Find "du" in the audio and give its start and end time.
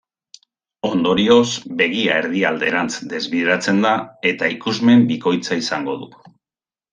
6.05-6.11